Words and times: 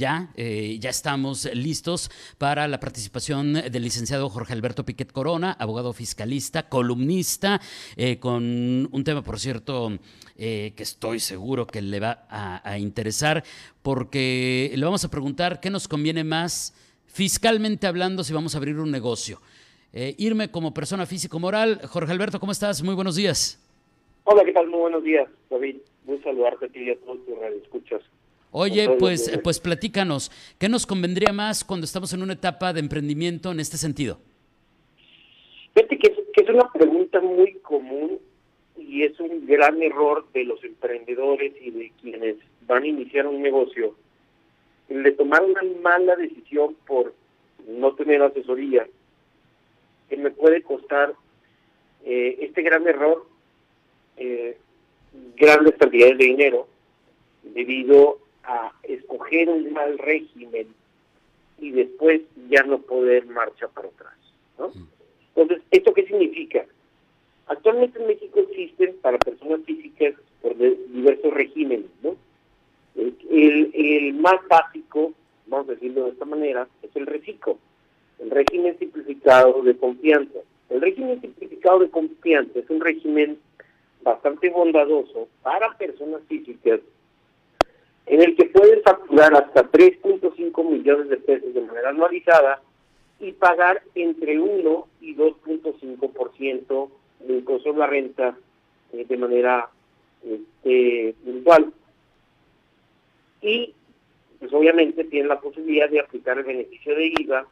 Ya, 0.00 0.30
eh, 0.34 0.78
ya 0.80 0.88
estamos 0.88 1.46
listos 1.54 2.10
para 2.38 2.66
la 2.68 2.80
participación 2.80 3.52
del 3.52 3.82
licenciado 3.82 4.30
Jorge 4.30 4.54
Alberto 4.54 4.86
Piquet 4.86 5.12
Corona, 5.12 5.54
abogado 5.58 5.92
fiscalista, 5.92 6.70
columnista, 6.70 7.60
eh, 7.98 8.18
con 8.18 8.88
un 8.90 9.04
tema, 9.04 9.20
por 9.20 9.38
cierto, 9.38 9.90
eh, 10.38 10.72
que 10.74 10.84
estoy 10.84 11.20
seguro 11.20 11.66
que 11.66 11.82
le 11.82 12.00
va 12.00 12.26
a, 12.30 12.78
interesar, 12.78 13.44
porque 13.82 14.72
le 14.74 14.82
vamos 14.82 15.04
a 15.04 15.10
preguntar 15.10 15.60
qué 15.60 15.68
nos 15.68 15.86
conviene 15.86 16.24
más 16.24 16.72
fiscalmente 17.04 17.86
hablando 17.86 18.24
si 18.24 18.32
vamos 18.32 18.54
a 18.54 18.58
abrir 18.58 18.78
un 18.78 18.90
negocio. 18.90 19.42
irme 19.92 20.50
como 20.50 20.72
persona 20.72 21.04
físico-moral. 21.04 21.82
Jorge 21.86 22.10
Alberto, 22.10 22.40
¿cómo 22.40 22.52
estás? 22.52 22.82
Muy 22.82 22.94
buenos 22.94 23.16
días. 23.16 23.60
Hola, 24.24 24.46
¿qué 24.46 24.52
tal? 24.52 24.66
Muy 24.68 24.80
buenos 24.80 25.04
días, 25.04 25.28
David. 25.50 25.76
Muy 26.06 26.18
saludarte 26.22 26.64
a 26.64 26.68
ti 26.70 26.84
y 26.84 26.90
a 26.90 26.98
todos 27.00 27.18
tus 27.26 27.38
radioescuchas. 27.38 28.00
Oye, 28.52 28.96
pues, 28.98 29.30
pues 29.44 29.60
platícanos, 29.60 30.30
¿qué 30.58 30.68
nos 30.68 30.86
convendría 30.86 31.32
más 31.32 31.62
cuando 31.64 31.84
estamos 31.84 32.12
en 32.12 32.22
una 32.22 32.32
etapa 32.32 32.72
de 32.72 32.80
emprendimiento 32.80 33.52
en 33.52 33.60
este 33.60 33.76
sentido? 33.76 34.18
Fíjate 35.74 35.98
que 35.98 36.08
es, 36.08 36.18
que 36.34 36.42
es 36.42 36.50
una 36.50 36.70
pregunta 36.72 37.20
muy 37.20 37.54
común 37.62 38.18
y 38.76 39.04
es 39.04 39.18
un 39.20 39.46
gran 39.46 39.80
error 39.82 40.26
de 40.32 40.44
los 40.44 40.62
emprendedores 40.64 41.52
y 41.60 41.70
de 41.70 41.92
quienes 42.00 42.36
van 42.66 42.82
a 42.82 42.86
iniciar 42.86 43.26
un 43.26 43.40
negocio, 43.40 43.94
el 44.88 45.04
de 45.04 45.12
tomar 45.12 45.44
una 45.44 45.62
mala 45.80 46.16
decisión 46.16 46.74
por 46.86 47.14
no 47.68 47.94
tener 47.94 48.20
asesoría, 48.22 48.86
que 50.08 50.16
me 50.16 50.30
puede 50.30 50.62
costar 50.62 51.14
eh, 52.04 52.38
este 52.40 52.62
gran 52.62 52.86
error 52.88 53.26
eh, 54.16 54.56
grandes 55.36 55.74
cantidades 55.76 56.18
de 56.18 56.24
dinero 56.24 56.68
debido 57.42 58.18
a 58.44 58.72
escoger 58.82 59.48
un 59.48 59.72
mal 59.72 59.98
régimen 59.98 60.68
y 61.58 61.70
después 61.70 62.22
ya 62.48 62.62
no 62.62 62.80
poder 62.80 63.26
marchar 63.26 63.68
para 63.70 63.88
atrás. 63.88 64.14
¿no? 64.58 64.72
Entonces, 65.34 65.62
¿esto 65.70 65.92
qué 65.92 66.06
significa? 66.06 66.64
Actualmente 67.46 68.00
en 68.00 68.06
México 68.06 68.40
existen 68.40 68.96
para 69.02 69.18
personas 69.18 69.60
físicas 69.64 70.14
por 70.40 70.56
diversos 70.56 71.32
regímenes. 71.34 71.90
¿no? 72.02 72.16
El, 72.94 73.70
el 73.74 74.14
más 74.14 74.40
básico, 74.48 75.12
vamos 75.46 75.68
a 75.68 75.72
decirlo 75.72 76.04
de 76.04 76.10
esta 76.10 76.24
manera, 76.24 76.68
es 76.82 76.94
el 76.94 77.06
reciclo, 77.06 77.58
el 78.18 78.30
régimen 78.30 78.78
simplificado 78.78 79.62
de 79.62 79.76
confianza. 79.76 80.38
El 80.68 80.80
régimen 80.80 81.20
simplificado 81.20 81.80
de 81.80 81.90
confianza 81.90 82.58
es 82.58 82.70
un 82.70 82.80
régimen 82.80 83.38
bastante 84.02 84.50
bondadoso 84.50 85.28
para 85.42 85.76
personas 85.76 86.22
físicas 86.28 86.80
en 88.06 88.22
el 88.22 88.36
que 88.36 88.46
pueden 88.46 88.82
facturar 88.82 89.34
hasta 89.34 89.70
3.5 89.70 90.68
millones 90.68 91.08
de 91.08 91.16
pesos 91.18 91.54
de 91.54 91.60
manera 91.60 91.90
anualizada 91.90 92.60
y 93.20 93.32
pagar 93.32 93.82
entre 93.94 94.38
1 94.38 94.88
y 95.00 95.14
2.5% 95.14 96.90
del 97.20 97.44
costo 97.44 97.72
de 97.72 97.78
la 97.78 97.86
renta 97.86 98.36
eh, 98.92 99.04
de 99.04 99.16
manera 99.16 99.68
este, 100.24 101.14
mensual. 101.24 101.72
Y, 103.42 103.74
pues 104.38 104.52
obviamente, 104.52 105.04
tienen 105.04 105.28
la 105.28 105.40
posibilidad 105.40 105.88
de 105.88 106.00
aplicar 106.00 106.38
el 106.38 106.44
beneficio 106.44 106.94
de 106.94 107.12
IVA 107.20 107.46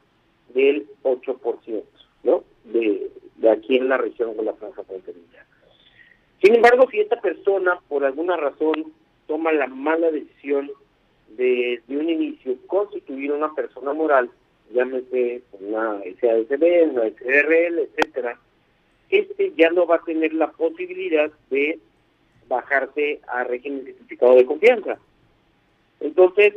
del 0.54 0.86
8%, 1.02 1.82
¿no? 2.24 2.44
De, 2.64 3.10
de 3.36 3.50
aquí 3.50 3.76
en 3.76 3.88
la 3.88 3.98
región 3.98 4.36
de 4.36 4.42
la 4.42 4.54
franja 4.54 4.82
fronteriza. 4.82 5.44
Sin 6.42 6.54
embargo, 6.54 6.88
si 6.90 7.00
esta 7.00 7.20
persona, 7.20 7.80
por 7.88 8.04
alguna 8.04 8.36
razón, 8.36 8.92
toma 9.28 9.52
la 9.52 9.68
mala 9.68 10.10
decisión 10.10 10.72
de, 11.36 11.80
un 11.88 12.08
inicio 12.08 12.56
constituir 12.66 13.30
una 13.30 13.54
persona 13.54 13.92
moral, 13.92 14.28
llámese 14.72 15.42
una 15.60 16.00
SASB, 16.20 16.90
una 16.90 17.04
SRL, 17.10 17.78
etcétera, 17.78 18.38
este 19.10 19.52
ya 19.56 19.70
no 19.70 19.86
va 19.86 19.96
a 19.96 20.04
tener 20.04 20.34
la 20.34 20.50
posibilidad 20.50 21.30
de 21.50 21.78
bajarse 22.48 23.20
a 23.28 23.44
régimen 23.44 23.84
certificado 23.84 24.34
de 24.34 24.46
confianza. 24.46 24.98
Entonces, 26.00 26.54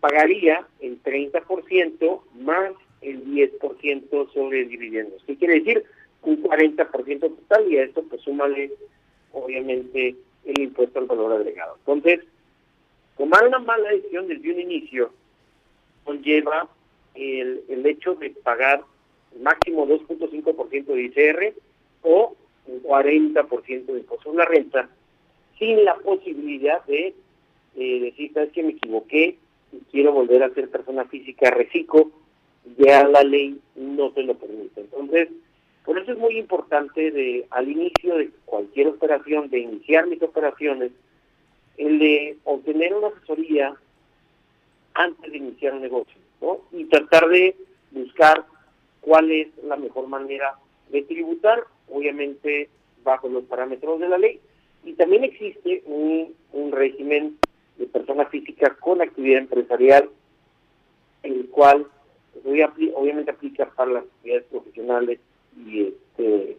pagaría 0.00 0.66
el 0.80 1.02
30% 1.02 2.22
más 2.40 2.72
el 3.02 3.24
10% 3.26 4.32
sobre 4.32 4.64
dividendos. 4.64 5.22
¿Qué 5.26 5.36
quiere 5.36 5.60
decir? 5.60 5.84
Un 6.22 6.42
40% 6.42 7.20
total 7.20 7.70
y 7.70 7.78
a 7.78 7.84
esto 7.84 8.02
pues 8.08 8.22
súmale 8.22 8.72
obviamente 9.32 10.16
el 10.44 10.60
impuesto 10.60 10.98
al 10.98 11.06
valor 11.06 11.32
agregado. 11.32 11.76
Entonces, 11.78 12.20
tomar 13.16 13.46
una 13.46 13.58
mala 13.58 13.90
decisión 13.90 14.28
desde 14.28 14.52
un 14.52 14.60
inicio 14.60 15.12
conlleva 16.04 16.68
el, 17.14 17.62
el 17.68 17.86
hecho 17.86 18.14
de 18.14 18.30
pagar 18.30 18.82
máximo 19.40 19.86
2.5% 19.86 20.84
de 20.86 21.02
ICR 21.02 21.54
o 22.02 22.36
un 22.66 22.82
40% 22.82 23.86
de 23.86 23.98
impuesto 23.98 24.30
a 24.30 24.34
la 24.34 24.44
renta 24.44 24.88
sin 25.58 25.84
la 25.84 25.94
posibilidad 25.96 26.84
de 26.84 27.14
eh, 27.76 28.00
decir, 28.00 28.32
sabes 28.32 28.52
que 28.52 28.62
me 28.62 28.70
equivoqué 28.70 29.38
y 29.72 29.78
quiero 29.90 30.12
volver 30.12 30.42
a 30.42 30.54
ser 30.54 30.70
persona 30.70 31.04
física, 31.06 31.50
reciclo, 31.50 32.10
ya 32.78 33.06
la 33.06 33.22
ley 33.22 33.58
no 33.76 34.10
te 34.12 34.22
lo 34.22 34.34
permite. 34.34 34.80
Entonces, 34.80 35.28
por 35.84 35.98
eso 35.98 36.12
es 36.12 36.18
muy 36.18 36.38
importante 36.38 37.10
de 37.10 37.46
al 37.50 37.68
inicio 37.68 38.16
de 38.16 38.30
cualquier 38.46 38.88
operación, 38.88 39.50
de 39.50 39.58
iniciar 39.58 40.06
mis 40.06 40.22
operaciones, 40.22 40.92
el 41.76 41.98
de 41.98 42.38
obtener 42.44 42.94
una 42.94 43.08
asesoría 43.08 43.74
antes 44.94 45.30
de 45.30 45.36
iniciar 45.36 45.74
un 45.74 45.82
negocio, 45.82 46.16
¿no? 46.40 46.60
Y 46.72 46.84
tratar 46.86 47.28
de 47.28 47.54
buscar 47.90 48.46
cuál 49.00 49.30
es 49.30 49.48
la 49.62 49.76
mejor 49.76 50.06
manera 50.08 50.54
de 50.90 51.02
tributar, 51.02 51.64
obviamente 51.90 52.70
bajo 53.02 53.28
los 53.28 53.44
parámetros 53.44 54.00
de 54.00 54.08
la 54.08 54.16
ley. 54.16 54.40
Y 54.84 54.94
también 54.94 55.24
existe 55.24 55.82
un, 55.84 56.34
un 56.52 56.72
régimen 56.72 57.36
de 57.76 57.86
persona 57.86 58.24
física 58.26 58.74
con 58.80 59.02
actividad 59.02 59.40
empresarial, 59.40 60.08
el 61.22 61.46
cual 61.50 61.86
obviamente 62.94 63.30
aplica 63.30 63.66
para 63.70 63.92
las 63.92 64.04
actividades 64.04 64.44
profesionales 64.44 65.18
y 65.56 65.82
este 65.82 66.58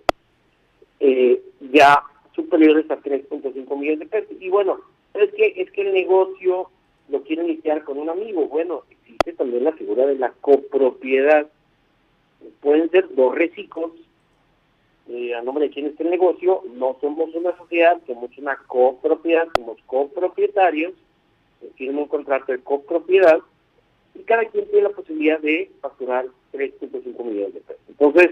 eh, 1.00 1.42
ya 1.72 2.04
superiores 2.34 2.90
a 2.92 2.98
3.5 2.98 3.78
millones 3.78 4.00
de 4.00 4.06
pesos. 4.06 4.36
Y 4.40 4.50
bueno, 4.50 4.80
es 5.14 5.34
que 5.34 5.54
es 5.56 5.72
que 5.72 5.82
el 5.82 5.94
negocio 5.94 6.70
lo 7.10 7.24
quiere 7.24 7.44
iniciar 7.44 7.84
con 7.84 7.98
un 7.98 8.10
amigo. 8.10 8.48
Bueno, 8.48 8.84
existe 8.90 9.34
también 9.34 9.64
la 9.64 9.74
figura 9.74 10.06
de 10.06 10.16
la 10.16 10.32
copropiedad. 10.42 11.48
Pueden 12.62 12.90
ser 12.92 13.14
dos 13.16 13.34
reciclos 13.36 13.92
eh, 15.08 15.34
a 15.34 15.42
nombre 15.42 15.66
de 15.66 15.74
quien 15.74 15.88
esté 15.88 16.04
el 16.04 16.10
negocio. 16.10 16.64
No 16.74 16.98
somos 17.02 17.34
una 17.34 17.56
sociedad, 17.58 18.00
somos 18.06 18.38
una 18.38 18.58
copropiedad, 18.68 19.48
somos 19.56 19.78
copropietarios. 19.86 20.94
Tienen 21.78 21.98
un 21.98 22.08
contrato 22.08 22.52
de 22.52 22.60
copropiedad 22.60 23.40
y 24.14 24.24
cada 24.24 24.46
quien 24.46 24.66
tiene 24.66 24.84
la 24.84 24.96
posibilidad 24.96 25.40
de 25.40 25.72
facturar 25.82 26.26
3.5 26.54 27.24
millones 27.24 27.54
de 27.56 27.60
pesos. 27.62 27.84
Entonces, 27.88 28.32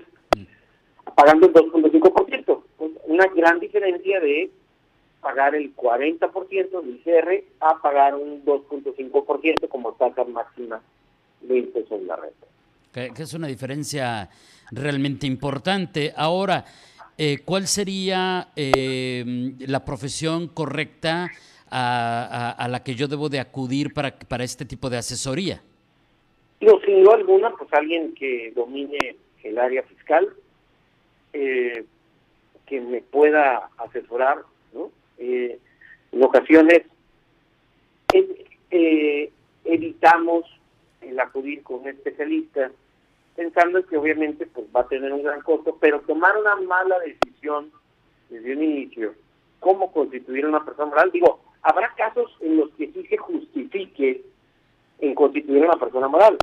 pagando 1.16 1.48
el 1.48 1.54
2.5%. 1.54 2.64
Pues 2.78 2.92
una 3.06 3.26
gran 3.28 3.60
diferencia 3.60 4.20
de 4.20 4.52
pagar 5.22 5.56
el 5.56 5.76
40% 5.76 6.82
del 6.82 6.96
ICR 6.98 7.44
a 7.62 7.82
pagar 7.82 8.16
un 8.16 8.44
2.5% 8.44 9.68
como 9.70 9.94
tasa 9.94 10.24
máxima 10.26 10.82
de 11.42 11.60
impuesto 11.60 11.96
en 11.96 12.08
la 12.08 12.16
renta. 12.18 12.48
Que, 12.92 13.12
es 13.24 13.34
una 13.34 13.48
diferencia 13.48 14.30
realmente 14.72 15.26
importante. 15.26 16.14
Ahora, 16.16 16.66
eh, 17.18 17.40
¿cuál 17.44 17.68
sería 17.68 18.50
eh, 18.56 19.24
la 19.60 19.84
profesión 19.86 20.50
correcta 20.50 21.32
a, 21.70 22.52
a, 22.52 22.68
la 22.68 22.84
que 22.84 22.94
yo 22.94 23.08
debo 23.08 23.30
de 23.30 23.40
acudir 23.40 23.94
para, 23.94 24.14
para 24.20 24.44
este 24.44 24.66
tipo 24.66 24.90
de 24.90 24.98
asesoría? 24.98 25.62
No, 26.62 26.80
sin 26.86 27.04
duda 27.04 27.16
alguna, 27.16 27.52
pues 27.58 27.72
alguien 27.74 28.14
que 28.14 28.54
domine 28.56 29.18
el 29.44 29.58
área 29.58 29.84
fiscal, 29.84 30.34
eh, 31.34 31.86
que 32.66 32.80
me 32.80 33.02
pueda 33.02 33.70
asesorar, 33.78 34.44
¿no? 34.74 34.92
Eh, 35.18 35.60
en 36.12 36.24
ocasiones 36.24 36.84
eh, 38.70 39.32
evitamos 39.66 40.46
el 41.02 41.20
acudir 41.20 41.64
con 41.64 41.82
un 41.82 41.88
especialista 41.88 42.72
pensando 43.36 43.86
que 43.86 43.98
obviamente 43.98 44.46
pues 44.46 44.68
va 44.76 44.82
a 44.82 44.88
tener 44.88 45.12
un 45.12 45.24
gran 45.24 45.42
costo, 45.42 45.78
pero 45.80 46.02
tomar 46.02 46.38
una 46.38 46.56
mala 46.58 47.00
decisión 47.00 47.72
desde 48.30 48.56
un 48.56 48.64
inicio, 48.64 49.16
cómo 49.60 49.92
constituir 49.92 50.46
una 50.46 50.64
persona 50.64 50.90
moral, 50.90 51.12
digo, 51.12 51.40
habrá 51.64 51.94
casos 51.96 52.36
en 52.42 52.58
los 52.58 52.70
que 52.72 52.92
sí 52.92 53.06
se 53.08 53.18
justifique 53.18 54.24
en 55.00 55.16
constituir 55.16 55.64
una 55.64 55.80
persona 55.80 56.08
moral, 56.08 56.38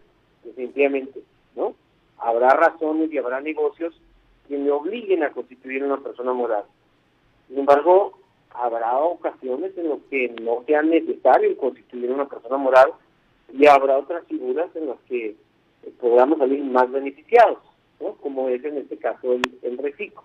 definitivamente, 0.44 1.20
¿no? 1.54 1.74
Habrá 2.18 2.50
razones 2.50 3.12
y 3.12 3.18
habrá 3.18 3.40
negocios 3.40 3.94
que 4.50 4.58
me 4.58 4.70
obliguen 4.72 5.22
a 5.22 5.30
constituir 5.30 5.84
una 5.84 5.98
persona 5.98 6.32
moral. 6.32 6.64
Sin 7.46 7.60
embargo, 7.60 8.18
habrá 8.50 8.98
ocasiones 8.98 9.78
en 9.78 9.90
las 9.90 10.00
que 10.10 10.34
no 10.42 10.64
sea 10.66 10.82
necesario 10.82 11.56
constituir 11.56 12.10
una 12.10 12.28
persona 12.28 12.56
moral 12.56 12.90
y 13.56 13.66
habrá 13.66 13.96
otras 13.96 14.26
figuras 14.26 14.68
en 14.74 14.88
las 14.88 14.98
que 15.08 15.26
eh, 15.28 15.36
podamos 16.00 16.38
salir 16.38 16.64
más 16.64 16.90
beneficiados, 16.90 17.58
¿no? 18.00 18.14
como 18.14 18.48
es 18.48 18.64
en 18.64 18.78
este 18.78 18.96
caso 18.96 19.34
el, 19.34 19.42
el 19.62 19.78
reciclo. 19.78 20.24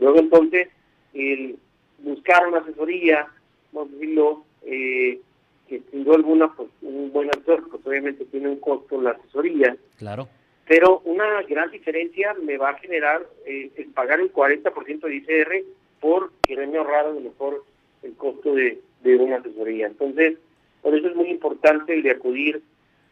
Luego 0.00 0.18
entonces, 0.20 0.68
el 1.12 1.58
buscar 1.98 2.46
una 2.46 2.60
asesoría, 2.60 3.28
vamos 3.72 3.90
a 3.90 3.92
decirlo, 3.92 4.44
eh, 4.62 5.20
que 5.68 5.82
sin 5.90 6.04
duda 6.04 6.16
alguna, 6.16 6.54
pues 6.54 6.70
un 6.80 7.12
buen 7.12 7.28
actor, 7.28 7.68
pues 7.68 7.86
obviamente 7.86 8.24
tiene 8.24 8.48
un 8.48 8.60
costo 8.60 9.02
la 9.02 9.10
asesoría. 9.10 9.76
Claro. 9.98 10.28
Pero 10.68 11.00
una 11.04 11.42
gran 11.42 11.70
diferencia 11.70 12.34
me 12.34 12.58
va 12.58 12.70
a 12.70 12.78
generar 12.78 13.26
eh, 13.46 13.70
el 13.76 13.86
pagar 13.86 14.20
el 14.20 14.32
40% 14.32 15.00
de 15.00 15.16
ICR 15.16 15.64
por 15.98 16.30
quererme 16.42 16.78
ahorrar 16.78 17.06
a 17.06 17.12
lo 17.12 17.20
mejor 17.20 17.64
el 18.02 18.14
costo 18.14 18.54
de, 18.54 18.78
de 19.02 19.16
una 19.16 19.36
asesoría. 19.36 19.86
Entonces, 19.86 20.36
por 20.82 20.94
eso 20.94 21.08
es 21.08 21.16
muy 21.16 21.30
importante 21.30 21.94
el 21.94 22.02
de 22.02 22.10
acudir 22.10 22.62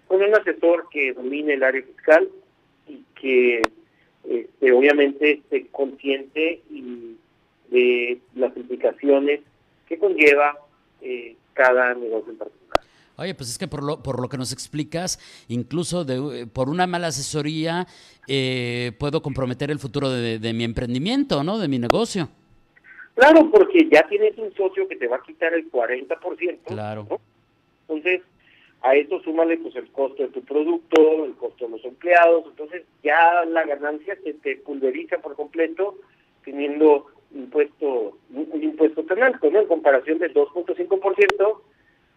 con 0.07 0.23
un 0.23 0.35
asesor 0.35 0.89
que 0.91 1.13
domine 1.15 1.55
el 1.55 1.63
área 1.63 1.83
fiscal 1.83 2.29
y 2.87 3.03
que 3.21 3.63
este, 4.29 4.73
obviamente 4.73 5.33
esté 5.33 5.67
consciente 5.69 6.61
y 6.71 7.17
de 7.71 8.19
las 8.35 8.57
implicaciones 8.57 9.41
que 9.89 9.99
conlleva 9.99 10.59
eh, 11.01 11.37
cada 11.55 11.95
negocio 11.95 12.33
en 12.33 12.39
particular. 12.39 12.66
Oye, 13.19 13.35
pues 13.35 13.51
es 13.51 13.59
que 13.59 13.67
por 13.67 13.83
lo, 13.83 14.03
por 14.03 14.21
lo 14.21 14.29
que 14.29 14.37
nos 14.37 14.53
explicas, 14.53 15.19
incluso 15.49 16.05
de, 16.05 16.43
eh, 16.43 16.47
por 16.47 16.69
una 16.69 16.87
mala 16.87 17.09
asesoría, 17.09 17.87
eh, 18.29 18.93
puedo 18.99 19.23
comprometer 19.23 19.71
el 19.71 19.79
futuro 19.79 20.11
de, 20.11 20.39
de, 20.39 20.53
mi 20.53 20.65
emprendimiento, 20.65 21.43
¿no? 21.43 21.59
De 21.59 21.69
mi 21.69 21.79
negocio. 21.79 22.29
Claro, 23.15 23.51
porque 23.51 23.89
ya 23.91 24.07
tienes 24.09 24.37
un 24.37 24.53
socio 24.55 24.87
que 24.87 24.97
te 24.97 25.09
va 25.09 25.17
a 25.17 25.23
quitar 25.23 25.55
el 25.55 25.71
40%. 25.71 26.59
Claro. 26.67 27.07
¿no? 27.09 27.21
Entonces, 27.89 28.21
a 28.83 28.95
eso 28.95 29.21
súmale 29.23 29.57
pues 29.59 29.75
el 29.77 29.89
costo 29.89 30.23
de 30.23 30.29
tu 30.29 30.43
producto, 30.43 31.25
el 31.25 31.35
costo 31.35 31.65
de 31.65 31.71
los 31.73 31.85
empleados, 31.85 32.45
entonces 32.47 32.83
ya 33.03 33.45
la 33.47 33.65
ganancia 33.65 34.17
se 34.23 34.35
te 34.35 34.57
pulveriza 34.57 35.19
por 35.19 35.35
completo 35.35 35.97
teniendo 36.45 37.07
impuesto 37.35 38.17
un 38.33 38.63
impuesto 38.63 39.03
tan 39.05 39.23
alto, 39.23 39.51
¿no? 39.51 39.61
En 39.61 39.67
comparación 39.67 40.19
del 40.19 40.33
2.5%, 40.35 41.61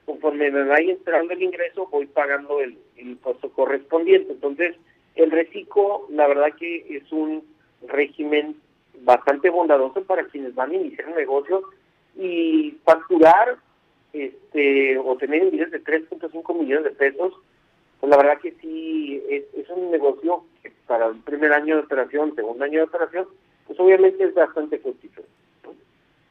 conforme 0.10 0.50
me 0.50 0.64
vaya 0.64 0.92
entrando 0.92 1.34
el 1.34 1.44
ingreso, 1.44 1.88
voy 1.92 2.08
pagando 2.08 2.60
el, 2.62 2.80
impuesto 2.98 3.52
correspondiente. 3.52 4.32
Entonces, 4.32 4.76
el 5.14 5.30
reciclo, 5.30 6.08
la 6.10 6.28
verdad 6.28 6.56
que 6.58 6.84
es 6.90 7.12
un 7.12 7.44
régimen 7.88 8.56
bastante 9.02 9.52
bondadoso 9.52 10.04
para 10.06 10.24
quienes 10.26 10.56
van 10.56 10.72
a 10.72 10.76
iniciar 10.78 11.10
un 11.10 11.16
negocio 11.16 11.62
y 12.18 12.72
facturar 12.84 13.58
este 14.12 14.98
o 14.98 15.16
tener 15.16 15.44
ingresos 15.44 15.74
de 15.74 15.84
3.5 15.84 16.60
millones 16.60 16.86
de 16.86 16.92
pesos, 16.92 17.34
pues 18.00 18.10
la 18.10 18.18
verdad 18.18 18.42
que 18.42 18.56
sí 18.60 19.22
es, 19.30 19.70
un 19.70 19.92
negocio 19.92 20.44
que 20.64 20.72
para 20.88 21.06
el 21.06 21.18
primer 21.18 21.54
año 21.54 21.76
de 21.76 21.84
operación, 21.84 22.34
segundo 22.34 22.66
año 22.66 22.80
de 22.80 22.86
operación, 22.86 23.28
pues 23.68 23.80
obviamente 23.80 24.24
es 24.24 24.34
bastante 24.34 24.80
fructífero. 24.80 25.28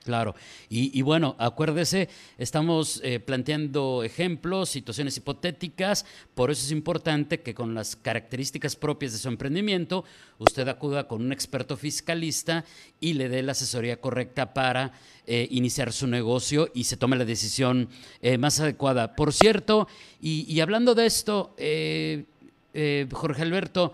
Claro, 0.08 0.34
y, 0.70 1.02
bueno, 1.02 1.36
acuérdese, 1.38 2.08
estamos 2.38 3.02
eh, 3.04 3.20
planteando 3.20 4.02
ejemplos, 4.02 4.70
situaciones 4.70 5.18
hipotéticas, 5.18 6.06
por 6.34 6.50
eso 6.50 6.64
es 6.64 6.72
importante 6.72 7.42
que 7.42 7.52
con 7.52 7.74
las 7.74 7.94
características 7.94 8.74
propias 8.74 9.12
de 9.12 9.18
su 9.18 9.28
emprendimiento, 9.28 10.06
usted 10.38 10.66
acuda 10.66 11.06
con 11.06 11.20
un 11.20 11.30
experto 11.30 11.76
fiscalista 11.76 12.64
y 13.00 13.12
le 13.12 13.28
dé 13.28 13.42
la 13.42 13.52
asesoría 13.52 14.00
correcta 14.00 14.54
para 14.54 14.92
eh, 15.26 15.46
iniciar 15.50 15.92
su 15.92 16.06
negocio 16.06 16.70
y 16.72 16.84
se 16.84 16.96
tome 16.96 17.18
la 17.18 17.26
decisión 17.26 17.90
eh, 18.22 18.38
más 18.38 18.60
adecuada. 18.60 19.14
Por 19.14 19.34
cierto, 19.34 19.88
y, 20.22 20.50
y 20.50 20.60
hablando 20.60 20.94
de 20.94 21.04
esto, 21.04 21.54
Jorge 23.12 23.42
Alberto, 23.42 23.92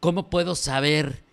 ¿cómo 0.00 0.28
puedo 0.28 0.56
saber? 0.56 1.29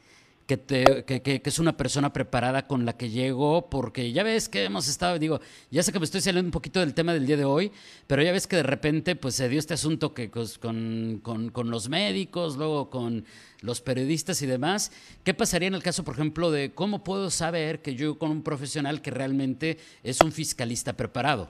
Que, 0.47 0.55
te, 0.55 1.03
que, 1.03 1.41
es 1.43 1.59
una 1.59 1.75
persona 1.75 2.13
preparada 2.13 2.67
con 2.67 2.85
la 2.85 2.97
que 2.97 3.09
llego, 3.09 3.69
porque 3.69 4.13
ya 4.13 4.23
ves 4.23 4.47
que 4.47 4.63
hemos 4.63 4.87
estado, 4.87 5.19
digo, 5.19 5.41
ya 5.69 5.83
sé 5.83 5.91
que 5.91 5.99
me 5.99 6.05
estoy 6.05 6.21
saliendo 6.21 6.47
un 6.47 6.51
poquito 6.51 6.79
del 6.79 6.93
tema 6.93 7.13
del 7.13 7.27
día 7.27 7.35
de 7.35 7.43
hoy, 7.43 7.71
pero 8.07 8.23
ya 8.23 8.31
ves 8.31 8.47
que 8.47 8.55
de 8.55 8.63
repente 8.63 9.17
pues 9.17 9.35
se 9.35 9.49
dio 9.49 9.59
este 9.59 9.73
asunto 9.73 10.13
que 10.13 10.29
pues, 10.29 10.57
con, 10.57 11.19
con, 11.21 11.49
con 11.49 11.69
los 11.69 11.89
médicos, 11.89 12.55
luego 12.55 12.89
con 12.89 13.25
los 13.61 13.81
periodistas 13.81 14.41
y 14.41 14.45
demás. 14.45 14.91
¿Qué 15.25 15.33
pasaría 15.33 15.67
en 15.67 15.73
el 15.73 15.83
caso, 15.83 16.05
por 16.05 16.13
ejemplo, 16.13 16.49
de 16.49 16.71
cómo 16.73 17.03
puedo 17.03 17.29
saber 17.29 17.81
que 17.81 17.95
yo 17.95 18.17
con 18.17 18.31
un 18.31 18.41
profesional 18.41 19.01
que 19.01 19.11
realmente 19.11 19.77
es 20.01 20.21
un 20.21 20.31
fiscalista 20.31 20.93
preparado? 20.93 21.49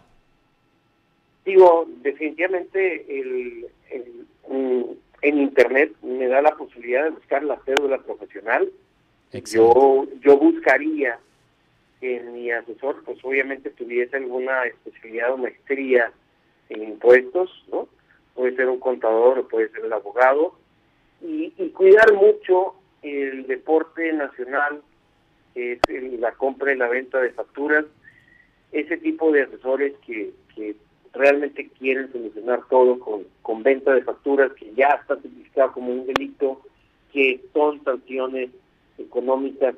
Digo, 1.46 1.88
definitivamente 2.02 3.06
el, 3.08 3.68
el, 3.92 4.98
en 5.22 5.38
Internet 5.38 5.94
me 6.02 6.28
da 6.28 6.42
la 6.42 6.56
posibilidad 6.56 7.04
de 7.04 7.12
buscar 7.12 7.44
la 7.44 7.60
cédula 7.64 8.00
profesional, 8.00 8.70
yo, 9.32 10.08
yo 10.22 10.38
buscaría 10.38 11.20
que 12.00 12.20
mi 12.22 12.52
asesor, 12.52 13.04
pues 13.04 13.18
obviamente 13.24 13.70
tuviese 13.72 14.18
alguna 14.18 14.66
especialidad 14.66 15.34
o 15.34 15.38
maestría 15.38 16.12
en 16.70 16.84
impuestos, 16.84 17.66
¿no? 17.72 17.88
Puede 18.36 18.56
ser 18.56 18.70
un 18.70 18.80
contador 18.80 19.40
o 19.40 19.48
puede 19.48 19.70
ser 19.70 19.86
el 19.86 19.94
abogado, 19.94 20.54
y, 21.22 21.54
y 21.58 21.70
cuidar 21.70 22.14
mucho 22.14 22.76
el 23.02 23.48
deporte 23.48 24.14
nacional, 24.14 24.82
es 25.56 25.80
el, 25.88 26.22
la 26.22 26.34
compra 26.34 26.74
y 26.74 26.78
la 26.78 26.88
venta 26.88 27.20
de 27.20 27.32
facturas, 27.32 27.86
ese 28.72 28.98
tipo 28.98 29.32
de 29.32 29.44
asesores 29.44 29.94
que, 30.06 30.32
que 30.56 30.76
realmente 31.14 31.70
quieren 31.80 32.12
solucionar 32.12 32.62
todo 32.70 33.00
con, 33.00 33.26
con 33.42 33.64
venta 33.64 33.94
de 33.94 34.04
facturas, 34.04 34.52
que 34.54 34.72
ya 34.76 34.90
está 34.90 35.18
tipificado 35.18 35.74
como 35.74 35.92
un 35.92 36.06
delito, 36.06 36.62
que 37.12 37.42
son 37.54 37.84
sanciones 37.84 38.52
económicas 38.98 39.76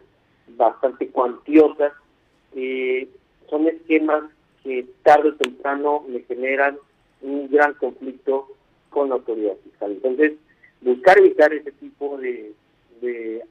bastante 0.56 1.08
cuantiosas, 1.10 1.94
eh, 2.56 3.08
son 3.50 3.68
esquemas 3.68 4.24
que 4.64 4.86
tarde 5.04 5.30
o 5.30 5.36
temprano 5.36 6.06
le 6.10 6.22
generan 6.24 6.78
un 7.22 7.50
gran 7.50 7.74
conflicto 7.76 8.48
con 8.90 9.10
la 9.10 9.16
autoridad 9.16 9.56
fiscal. 9.64 9.92
Entonces, 9.92 10.34
buscar 10.82 11.18
evitar 11.20 11.54
ese 11.54 11.72
tipo 11.74 12.18
de, 12.18 12.54
de 13.02 13.44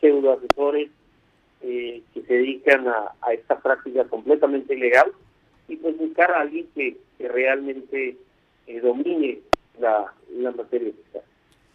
pseudo 0.00 0.32
asesores 0.32 0.90
eh, 1.62 2.02
que 2.12 2.22
se 2.22 2.34
dedican 2.34 2.86
a, 2.88 3.12
a, 3.22 3.32
esta 3.32 3.58
práctica 3.58 4.04
completamente 4.04 4.74
ilegal 4.74 5.12
y 5.68 5.76
pues 5.76 5.96
buscar 5.96 6.30
a 6.30 6.40
alguien 6.40 6.68
que, 6.74 6.96
que 7.18 7.28
realmente 7.28 8.16
eh, 8.66 8.80
domine 8.80 9.40
la, 9.80 10.12
la 10.30 10.52
materia 10.52 10.92
fiscal. 10.92 11.22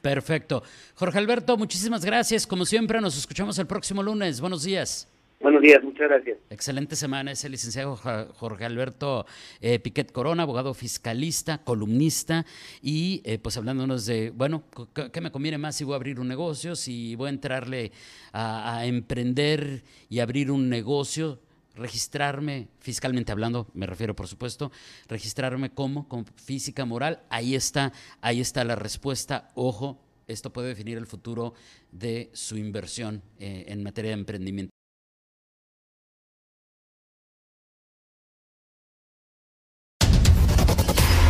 Perfecto. 0.01 0.63
Jorge 0.95 1.17
Alberto, 1.19 1.57
muchísimas 1.57 2.03
gracias. 2.03 2.47
Como 2.47 2.65
siempre, 2.65 2.99
nos 3.01 3.17
escuchamos 3.17 3.57
el 3.59 3.67
próximo 3.67 4.01
lunes. 4.01 4.41
Buenos 4.41 4.63
días. 4.63 5.07
Buenos 5.41 5.63
días, 5.63 5.83
muchas 5.83 6.07
gracias. 6.07 6.37
Excelente 6.51 6.95
semana. 6.95 7.31
Es 7.31 7.43
el 7.43 7.51
licenciado 7.51 7.95
Jorge 7.95 8.63
Alberto 8.63 9.25
eh, 9.59 9.79
Piquet 9.79 10.11
Corona, 10.11 10.43
abogado 10.43 10.75
fiscalista, 10.75 11.63
columnista 11.63 12.45
y 12.81 13.21
eh, 13.25 13.39
pues 13.39 13.57
hablándonos 13.57 14.05
de, 14.05 14.29
bueno, 14.29 14.63
¿qué 15.11 15.21
me 15.21 15.31
conviene 15.31 15.57
más 15.57 15.75
si 15.75 15.83
voy 15.83 15.93
a 15.93 15.95
abrir 15.95 16.19
un 16.19 16.27
negocio? 16.27 16.75
Si 16.75 17.15
voy 17.15 17.27
a 17.27 17.31
entrarle 17.31 17.91
a, 18.33 18.77
a 18.77 18.85
emprender 18.85 19.83
y 20.09 20.19
abrir 20.19 20.51
un 20.51 20.69
negocio 20.69 21.39
registrarme 21.75 22.69
fiscalmente 22.79 23.31
hablando, 23.31 23.67
me 23.73 23.85
refiero 23.85 24.15
por 24.15 24.27
supuesto, 24.27 24.71
registrarme 25.07 25.71
como, 25.71 26.07
como 26.07 26.25
física 26.35 26.85
moral, 26.85 27.23
ahí 27.29 27.55
está, 27.55 27.93
ahí 28.21 28.41
está 28.41 28.63
la 28.63 28.75
respuesta, 28.75 29.51
ojo, 29.55 29.99
esto 30.27 30.53
puede 30.53 30.69
definir 30.69 30.97
el 30.97 31.07
futuro 31.07 31.53
de 31.91 32.29
su 32.33 32.57
inversión 32.57 33.21
eh, 33.39 33.65
en 33.67 33.83
materia 33.83 34.11
de 34.11 34.17
emprendimiento. 34.17 34.71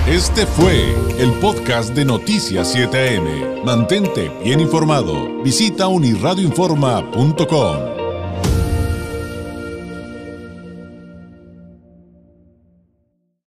Este 0.08 0.46
fue 0.46 0.94
el 1.20 1.32
podcast 1.40 1.96
de 1.96 2.04
Noticias 2.04 2.76
7am. 2.76 3.64
Mantente 3.64 4.30
bien 4.44 4.60
informado. 4.60 5.42
Visita 5.42 5.88
unirradioinforma.com. 5.88 8.01